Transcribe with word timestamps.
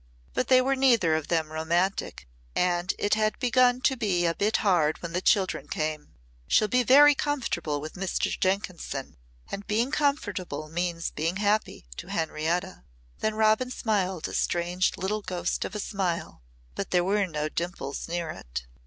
But 0.33 0.47
they 0.47 0.61
were 0.61 0.75
neither 0.75 1.13
of 1.13 1.27
them 1.27 1.51
romantic 1.51 2.27
and 2.55 2.91
it 2.97 3.13
had 3.13 3.37
begun 3.37 3.81
to 3.81 3.95
be 3.95 4.25
a 4.25 4.33
bit 4.33 4.57
hard 4.65 4.99
when 4.99 5.13
the 5.13 5.21
children 5.21 5.67
came. 5.67 6.15
She'll 6.47 6.67
be 6.67 6.81
very 6.81 7.13
comfortable 7.13 7.79
with 7.79 7.93
Mr. 7.93 8.31
Jenkinson 8.39 9.15
and 9.51 9.67
being 9.67 9.91
comfortable 9.91 10.69
means 10.69 11.11
being 11.11 11.35
happy 11.35 11.85
to 11.97 12.07
Henrietta." 12.07 12.83
Then 13.19 13.35
Robin 13.35 13.69
smiled 13.69 14.27
a 14.27 14.33
strange 14.33 14.97
little 14.97 15.21
ghost 15.21 15.65
of 15.65 15.75
a 15.75 15.79
smile 15.79 16.41
but 16.73 16.89
there 16.89 17.03
were 17.03 17.27
no 17.27 17.47
dimples 17.47 18.07
near 18.07 18.31
it. 18.31 18.65